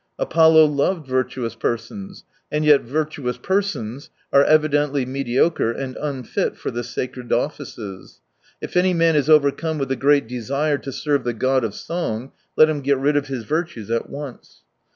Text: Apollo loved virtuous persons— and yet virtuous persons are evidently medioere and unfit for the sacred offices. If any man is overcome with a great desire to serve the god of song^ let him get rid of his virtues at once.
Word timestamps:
Apollo 0.17 0.65
loved 0.65 1.05
virtuous 1.05 1.53
persons— 1.53 2.23
and 2.51 2.65
yet 2.65 2.81
virtuous 2.81 3.37
persons 3.37 4.09
are 4.33 4.43
evidently 4.43 5.05
medioere 5.05 5.69
and 5.77 5.95
unfit 5.97 6.57
for 6.57 6.71
the 6.71 6.83
sacred 6.83 7.31
offices. 7.31 8.19
If 8.61 8.75
any 8.75 8.95
man 8.95 9.15
is 9.15 9.29
overcome 9.29 9.77
with 9.77 9.91
a 9.91 9.95
great 9.95 10.27
desire 10.27 10.79
to 10.79 10.91
serve 10.91 11.23
the 11.23 11.33
god 11.33 11.63
of 11.63 11.73
song^ 11.73 12.31
let 12.57 12.67
him 12.67 12.81
get 12.81 12.97
rid 12.97 13.15
of 13.15 13.27
his 13.27 13.43
virtues 13.43 13.91
at 13.91 14.09
once. 14.09 14.63